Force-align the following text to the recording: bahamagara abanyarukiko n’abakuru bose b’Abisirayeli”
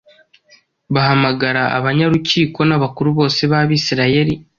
bahamagara 0.93 1.61
abanyarukiko 1.77 2.59
n’abakuru 2.65 3.09
bose 3.17 3.41
b’Abisirayeli” 3.51 4.35